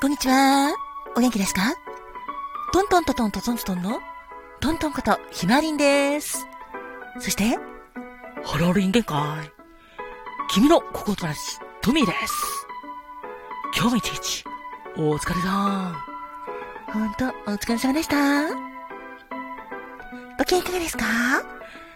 [0.00, 0.76] こんにちは。
[1.16, 1.74] お元気ですか？
[2.72, 4.00] トントントントントントンの
[4.60, 6.46] トントンことひまりんです。
[7.18, 7.58] そして、
[8.44, 9.16] ハローリン限界。
[10.50, 12.32] 君の心友達、トミーです。
[13.76, 14.44] 今日も一日、
[14.96, 15.96] お疲れさん。
[16.92, 18.46] ほんと、お疲れ様でした。
[20.38, 21.06] ご機嫌いかがですか？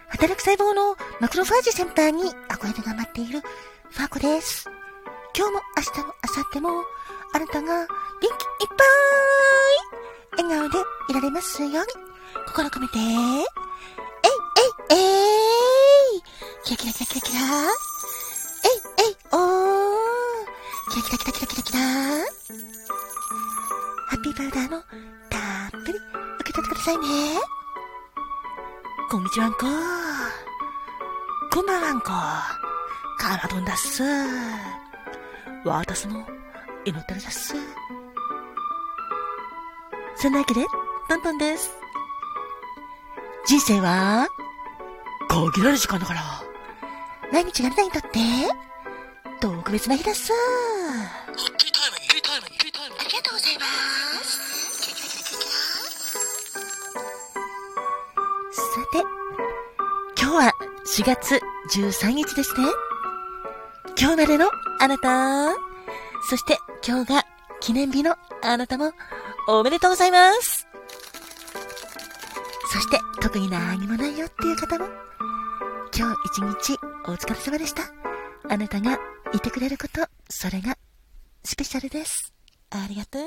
[0.09, 3.43] 働く細胞のマクロファージセンターに憧れて頑張っている
[3.91, 4.69] ファーコです。
[5.39, 6.84] 今日も明日も明後日も
[7.34, 7.88] あなたが元
[8.20, 8.84] 気いっぱ
[10.38, 10.78] い笑顔で
[11.10, 11.77] いられますように
[12.46, 13.12] 心込めて、えいえ
[14.95, 16.22] いえい
[16.64, 20.52] キラキラキラキラキラえいえいおー
[20.91, 21.78] キラキラキラキラキラキラ
[24.08, 24.83] ハッピーパウダーの
[25.30, 25.98] たっぷり
[26.41, 27.02] 受け取ってくださいね。
[29.10, 29.58] こんにちはんこ。
[31.50, 32.10] こんばんはんこ。
[33.19, 34.02] カラドンだっす。
[35.64, 36.27] 私も
[36.84, 37.55] 祈ってるです。
[40.16, 40.64] そんなわけで、
[41.08, 41.70] トントンです。
[43.47, 44.27] 人生は、
[45.28, 46.20] 限られる時間だから、
[47.33, 48.08] 毎日があなたにとって、
[49.41, 50.33] 特別な日だっす。
[50.33, 50.36] あ
[51.36, 51.42] り
[53.12, 53.64] がとうございま
[54.24, 54.52] す。
[58.52, 58.61] さ
[58.92, 59.02] て、
[60.20, 60.52] 今日は
[60.86, 61.41] 4月
[61.77, 62.67] 13日ですね。
[63.98, 65.72] 今日までのあなた、
[66.28, 67.25] そして今日が
[67.61, 68.92] 記念日のあなたも
[69.48, 70.67] おめでとうございます。
[72.73, 74.87] そして特に何もないよっていう方も
[75.95, 77.83] 今日一日お疲れ様でした。
[78.48, 78.98] あなたが
[79.34, 80.77] いてくれること、それが
[81.45, 82.33] スペシャルです。
[82.70, 83.23] ありがとう。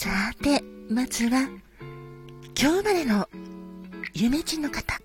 [0.00, 1.48] さて、まずは、
[2.60, 3.28] 今日までの
[4.12, 5.00] 有名人の方、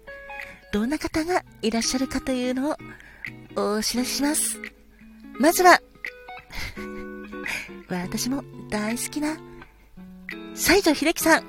[0.71, 2.77] どんな方がいらっしゃるかというのを
[3.77, 4.59] お知らせします。
[5.39, 5.81] まずは
[7.89, 9.37] 私も大好きな
[10.53, 11.43] 西城秀樹さん、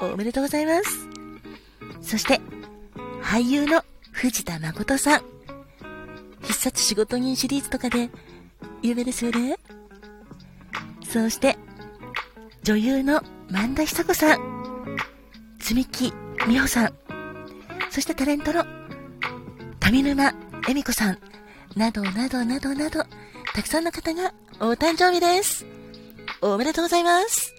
[0.00, 1.08] おめでとうございます。
[2.00, 2.40] そして、
[3.22, 5.22] 俳優の藤田誠さん、
[6.42, 8.10] 必殺仕事人シリーズとかで
[8.82, 9.56] 有名ですよね。
[11.04, 11.56] そして、
[12.62, 14.96] 女優の萬田久子さん、
[15.60, 16.12] 積木
[16.48, 16.94] 美穂さん、
[17.92, 18.64] そしてタレントの
[19.78, 20.32] 上沼
[20.66, 21.18] 恵美子さん、
[21.76, 23.04] などなどなどなど、
[23.54, 25.66] たくさんの方がお誕生日です。
[26.40, 27.54] おめでとうございます。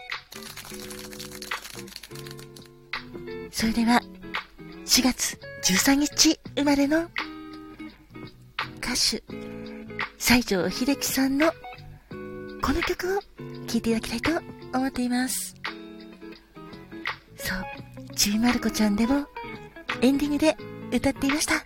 [3.52, 4.02] それでは、
[4.88, 7.04] 4月13日生まれの
[8.80, 9.22] 歌手、
[10.18, 11.52] 西城秀樹さんの
[12.60, 13.22] この曲を
[13.68, 14.42] 聴いていただきたいと
[14.80, 15.54] 思っています。
[17.38, 19.28] そう、ちびまる子ちゃんでも
[20.04, 20.58] エンディングで
[20.92, 21.64] 歌っていました。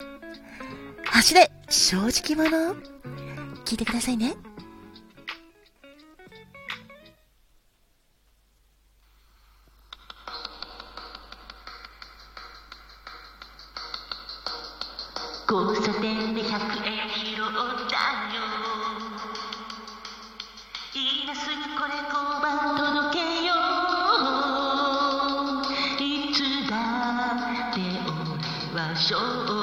[1.05, 2.75] 走れ正直者
[3.65, 4.35] 聞いてくださいね。
[29.15, 29.56] 俺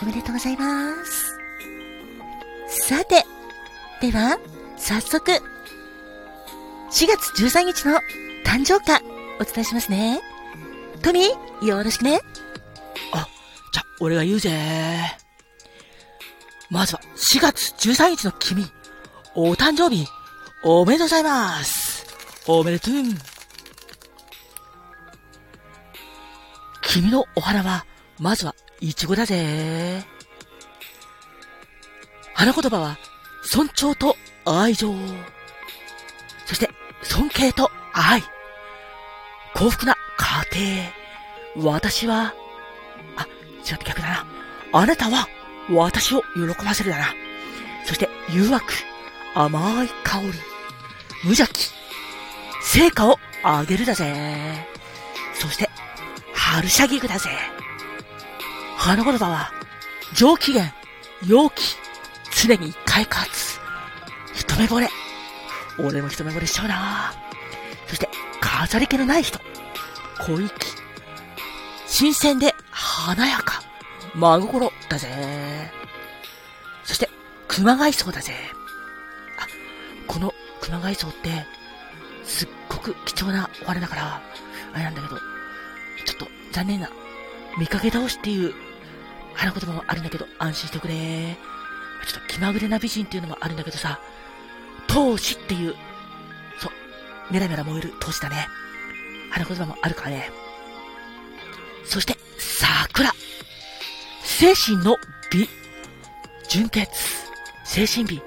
[0.00, 1.38] おめでとうございます。
[2.68, 3.24] さて、
[4.00, 4.38] では、
[4.76, 5.40] 早速、4
[6.90, 8.00] 月13日の
[8.44, 9.00] 誕生花、
[9.40, 10.20] お伝えしますね。
[11.02, 12.20] トミー、よろしくね。
[13.12, 13.26] あ、
[13.72, 14.52] じゃ、俺が言うぜ。
[16.70, 18.70] まずは、4月13日の君、
[19.34, 20.06] お誕生日、
[20.62, 22.06] おめでとうございます。
[22.46, 22.94] おめでとう。
[26.82, 27.84] 君のお花は、
[28.18, 30.04] まずは、いちごだぜ。
[32.34, 32.98] 花言葉は、
[33.42, 34.94] 尊重と愛情。
[36.46, 36.70] そして、
[37.02, 38.22] 尊敬と愛。
[39.54, 40.92] 幸福な家
[41.56, 41.72] 庭。
[41.74, 42.34] 私は、
[43.16, 43.26] あ、
[43.68, 44.26] 違って逆だな。
[44.72, 45.28] あなたは、
[45.70, 47.06] 私を喜ばせるだな。
[47.84, 48.72] そして、誘惑。
[49.34, 50.26] 甘い香り、
[51.22, 51.70] 無邪気、
[52.62, 54.66] 成果を上げるだぜ。
[55.34, 55.68] そして、
[56.34, 57.30] 春シャギグだぜ。
[58.78, 59.50] 花言葉は、
[60.14, 60.72] 上機嫌、
[61.26, 61.76] 陽気、
[62.30, 63.58] 常に快活、
[64.34, 64.88] 一目惚れ。
[65.80, 67.12] 俺も一目惚れしちゃうな
[67.88, 68.08] そして、
[68.40, 69.40] 飾り気のない人、
[70.20, 70.50] 小粋、
[71.88, 73.62] 新鮮で華やか、
[74.14, 75.08] 真心だぜ。
[76.84, 77.10] そして、
[77.48, 78.32] 熊谷荘だぜ。
[79.40, 79.46] あ、
[80.06, 81.44] この熊谷荘って、
[82.24, 84.22] すっごく貴重なお花だから、
[84.72, 85.22] あれなんだけど、ちょ
[86.14, 86.88] っと残念な、
[87.58, 88.67] 見かけ倒しっていう
[89.38, 91.36] 花言葉もあるんだけど、安心してくれ。
[92.06, 94.00] ちょっと気まぐれな美人っていうのもあるんだけどさ、
[94.88, 95.76] 闘志っていう、
[96.58, 96.72] そう、
[97.32, 98.48] メラメラ燃える闘志だね。
[99.30, 100.30] 花言葉もあるからね。
[101.84, 103.12] そして、桜。
[104.24, 104.96] 精神の
[105.30, 105.48] 美。
[106.48, 106.90] 純潔。
[107.64, 108.20] 精神美。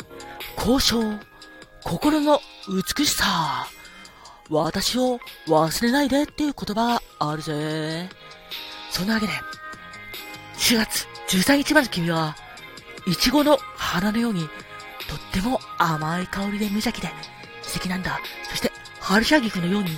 [0.57, 1.19] 交渉。
[1.83, 2.39] 心の
[2.97, 3.67] 美しさ。
[4.49, 8.09] 私を忘れないでっていう言葉があるぜ。
[8.91, 9.33] そんなわけで、
[10.71, 12.37] 4月13日まで君は、
[13.05, 14.47] いちごの花のように、
[15.09, 17.09] とっても甘い香りで無邪気で
[17.61, 18.21] 素敵なんだ。
[18.49, 18.71] そして、
[19.01, 19.89] 春シャギクのように、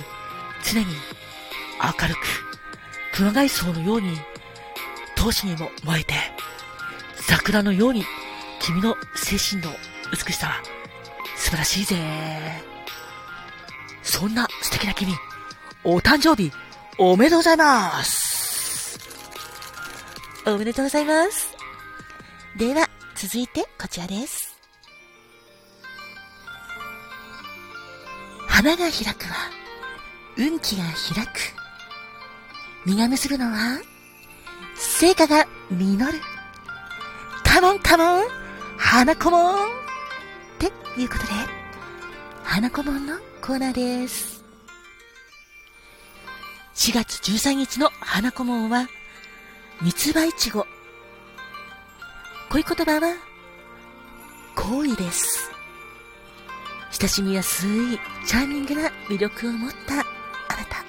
[0.64, 0.86] 常に
[1.80, 2.18] 明るく、
[3.12, 4.16] 熊谷草のように、
[5.14, 6.14] 闘志にも燃えて、
[7.20, 8.04] 桜のように、
[8.58, 9.72] 君の精神の
[10.10, 10.54] 美しさは、
[11.36, 11.96] 素晴らしいぜ。
[14.02, 15.14] そんな素敵な君、
[15.84, 16.50] お誕生日、
[16.98, 18.23] おめでとうございます
[20.46, 21.56] おめでとうございます。
[22.58, 22.86] では、
[23.16, 24.54] 続いてこちらです。
[28.46, 29.50] 花が開くは、
[30.36, 31.30] 運気が開く。
[32.84, 33.80] 実が結ぶのは、
[34.76, 36.20] 成果が実る。
[37.42, 38.22] カモンカモン、
[38.76, 39.58] 花子もんっ
[40.58, 40.66] て
[41.00, 41.28] いうことで、
[42.42, 44.44] 花子もんのコーナーです。
[46.74, 48.86] 4月13日の花子もんは、
[49.82, 50.66] 三つ葉いちご。
[52.48, 53.16] 恋言葉は、
[54.54, 55.50] 恋です。
[56.92, 60.04] 親しみやすい、チャーミングな魅力を持ったあな
[60.70, 60.84] た。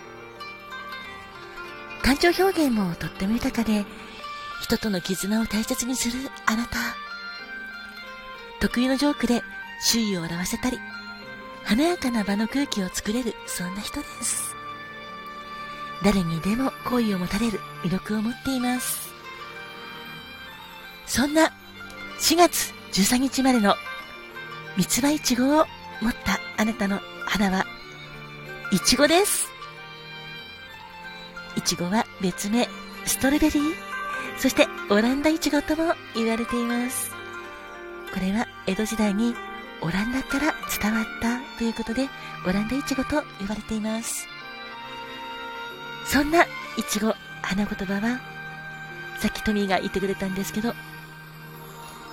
[2.03, 3.85] 感情表現もとっても豊かで、
[4.61, 6.77] 人との絆を大切にするあなた。
[8.61, 9.41] 得意のジョークで
[9.83, 10.79] 周囲を笑わせたり、
[11.63, 14.54] 華やかな場の空気を作れる、そんな人です。
[16.03, 19.13] 誰にでも好意を持たれる魅力を持っています。
[21.07, 21.51] そんな
[22.19, 23.75] 4月13日までの
[24.77, 25.65] 三つ葉いちごを
[26.01, 27.65] 持ったあなたの花は、
[28.71, 29.47] いちごです。
[31.55, 32.67] いちごは別名、
[33.05, 33.73] ストロベリー、
[34.37, 37.11] そしてオランダいちごとも言われています。
[38.13, 39.35] これは江戸時代に
[39.81, 42.09] オランダから伝わったということで、
[42.45, 44.27] オランダいちごと言われています。
[46.05, 48.19] そんないちご、花言葉は、
[49.19, 50.73] さっきトミーが言ってくれたんですけど、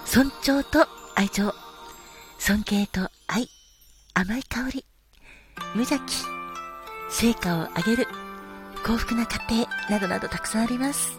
[0.04, 1.52] 尊重と愛情、
[2.38, 3.48] 尊敬と愛、
[4.14, 4.84] 甘い香り、
[5.74, 6.14] 無邪気、
[7.10, 8.08] 成果を上げる、
[8.84, 11.18] 幸福な家庭などなどたくさんあります。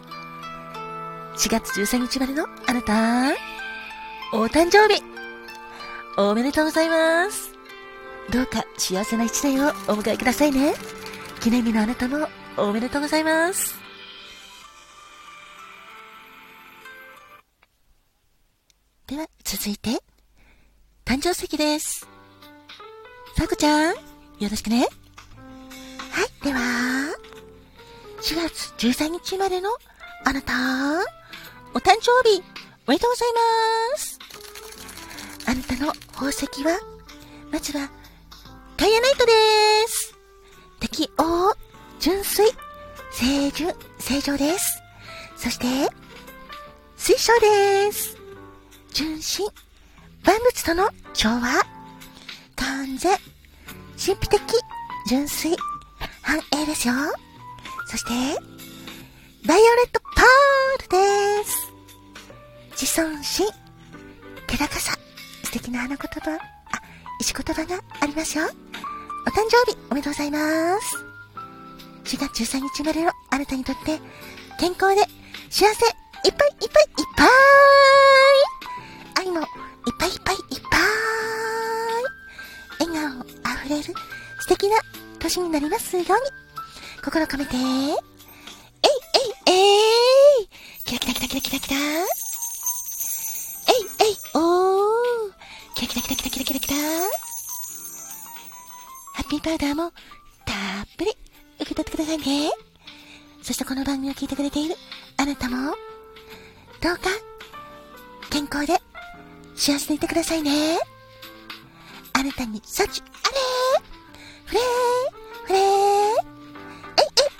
[1.36, 3.32] 4月13日までのあなた、
[4.32, 5.02] お誕生日、
[6.16, 7.52] おめでとうございます。
[8.30, 10.74] どうか幸せな一年をお迎えくださいね。
[11.40, 13.74] 記念日のあなたもおめでとうございます。
[19.08, 19.90] では、続いて、
[21.04, 22.06] 誕生石です。
[23.36, 23.98] さこちゃん、よ
[24.38, 24.86] ろしくね。
[26.10, 26.60] はい、では、
[28.22, 29.70] 4月13日までの
[30.24, 30.52] あなた、
[31.74, 32.40] お誕生日、
[32.86, 33.28] おめでとうござい
[33.92, 34.18] ます。
[35.46, 36.78] あなたの宝石は、
[37.50, 37.90] まずは、
[38.76, 39.32] カイヤナイトで
[39.88, 40.14] す。
[40.78, 41.63] 適応、
[42.04, 42.44] 純粋、
[43.14, 44.82] 清純、正常です。
[45.38, 45.66] そして、
[46.98, 48.18] 水晶です。
[48.92, 49.46] 純真、
[50.22, 51.64] 万物との調和、
[52.56, 53.16] 完全、
[53.96, 54.42] 神秘的、
[55.08, 55.56] 純粋、
[56.20, 56.94] 繁栄ですよ。
[57.86, 58.10] そして、
[59.48, 61.72] バイオレットパールです。
[62.72, 63.48] 自尊心、
[64.46, 64.92] 気高さ、
[65.42, 66.38] 素敵な花言葉、あ、
[67.18, 68.44] 石言葉がありますよ。
[69.26, 71.13] お誕生日おめでとうございます。
[72.04, 73.98] 4月13日までのあなたにとって、
[74.58, 75.02] 健康で
[75.50, 75.86] 幸せ
[76.24, 77.28] いっぱいいっぱいいっぱい
[79.26, 79.46] 愛もいっ
[79.98, 80.80] ぱいいっぱいいっぱい
[82.86, 83.94] 笑顔あふれる素
[84.48, 84.76] 敵な
[85.18, 86.08] 年になりますように
[87.02, 87.96] 心込めてえいえい
[89.46, 90.48] えい
[90.84, 92.06] キラキラキラキラキラキラえい
[94.00, 95.32] えいおー
[95.74, 96.74] キラキラキラキラキラキラキラ。
[99.14, 99.92] ハッピーパウダーも
[101.74, 102.50] 受け取ってくださいね。
[103.42, 104.76] そしてこの番組を聞いてくれている
[105.16, 105.74] あなたも、
[106.80, 107.10] どうか、
[108.30, 108.80] 健康で
[109.56, 110.78] 幸せでいてくださいね。
[112.12, 113.32] あなたに幸あれ。
[114.46, 114.62] フレー
[115.46, 115.62] フレー。
[115.62, 115.72] えい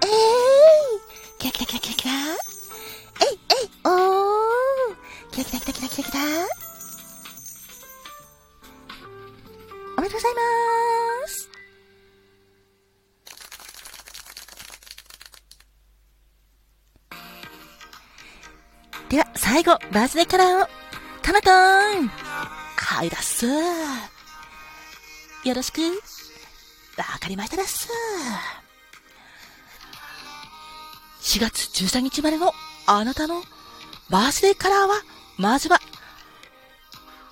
[0.03, 0.99] えいえい。
[1.39, 2.13] キラキラキラキラキラ。
[2.13, 3.71] えいえい。
[3.85, 4.97] おー。
[5.31, 6.21] キラキラキラキラキラキラ。
[9.97, 10.41] おめでとうございま
[11.01, 11.04] す。
[19.45, 20.67] 最後、バースデーカラーを、
[21.21, 23.53] かまとーんはいだっすよ
[25.55, 25.83] ろしく。
[25.83, 27.91] わかりましただっす。
[31.21, 32.55] 4月13日までの
[32.87, 33.43] あなたの
[34.09, 34.95] バースデーカラーは、
[35.37, 35.79] まずは、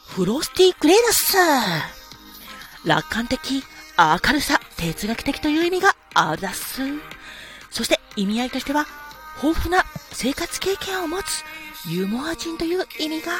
[0.09, 1.13] フロスティーグレーだっ
[2.83, 2.87] す。
[2.87, 3.65] 楽観的、
[3.97, 6.83] 明るさ、哲学的という意味があるだっす。
[7.71, 8.87] そして意味合いとしては、
[9.43, 11.43] 豊富な生活経験を持つ
[11.87, 13.33] ユーモア人という意味が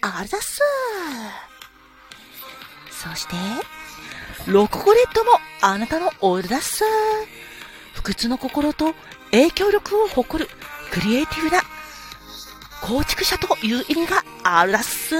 [0.00, 0.60] あるだっす。
[2.90, 3.34] そして、
[4.46, 6.84] ロココレットもあなたのオールだっす。
[7.94, 8.94] 不屈の心と
[9.32, 10.50] 影響力を誇る
[10.92, 11.62] クリエイティブな
[12.82, 15.16] 構築者という意味があるだっす。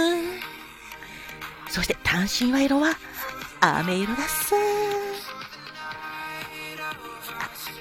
[1.69, 2.97] そして単身は色は
[3.61, 4.55] 飴色だっす。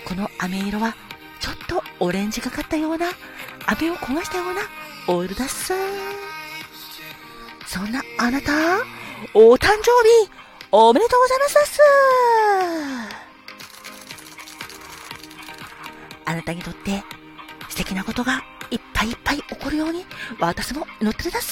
[0.05, 0.95] この飴色は
[1.39, 3.07] ちょっとオレンジがかったような
[3.71, 4.61] 飴を焦がしたような
[5.07, 5.73] オイルだっす。
[7.65, 8.51] そんなあなた、
[9.33, 9.91] お誕生
[10.25, 10.29] 日、
[10.73, 11.79] おめでとうございますだっす。
[16.25, 17.01] あなたにとって
[17.69, 20.05] 素敵なことがいっぱいいっぱい起こるように
[20.39, 21.49] 私も祈ってるだっす。